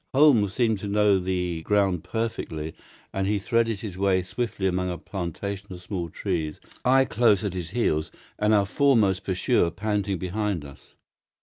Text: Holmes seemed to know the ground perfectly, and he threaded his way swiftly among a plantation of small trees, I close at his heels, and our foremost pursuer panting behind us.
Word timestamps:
Holmes 0.15 0.53
seemed 0.55 0.79
to 0.79 0.87
know 0.87 1.19
the 1.19 1.61
ground 1.61 2.03
perfectly, 2.03 2.73
and 3.13 3.27
he 3.27 3.37
threaded 3.37 3.81
his 3.81 3.99
way 3.99 4.23
swiftly 4.23 4.65
among 4.65 4.89
a 4.89 4.97
plantation 4.97 5.71
of 5.73 5.79
small 5.83 6.09
trees, 6.09 6.59
I 6.83 7.05
close 7.05 7.43
at 7.43 7.53
his 7.53 7.69
heels, 7.69 8.09
and 8.39 8.51
our 8.51 8.65
foremost 8.65 9.23
pursuer 9.23 9.69
panting 9.69 10.17
behind 10.17 10.65
us. 10.65 10.95